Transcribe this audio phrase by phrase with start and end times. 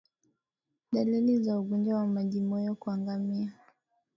[0.91, 3.53] Dalili za ugonjwa wa majimoyo kwa ngamia